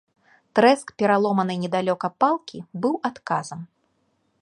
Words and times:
Трэск 0.59 0.87
пераломанай 1.01 1.57
недалёка 1.65 2.07
палкі 2.25 2.65
быў 2.87 2.93
адказам. 3.11 3.59